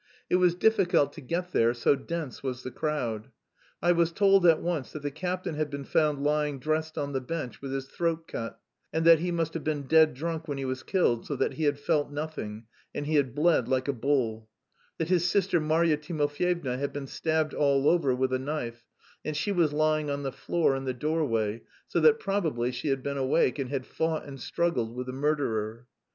[0.31, 3.29] It was difficult to get there, so dense was the crowd.
[3.83, 7.21] I was told at once that the captain had been found lying dressed on the
[7.21, 8.59] bench with his throat cut,
[8.91, 11.65] and that he must have been dead drunk when he was killed, so that he
[11.65, 14.49] had felt nothing, and he had "bled like a bull";
[14.97, 18.83] that his sister Marya Timofeyevna had been "stabbed all over" with a knife
[19.23, 23.03] and she was lying on the floor in the doorway, so that probably she had
[23.03, 25.85] been awake and had fought and struggled with the murderer.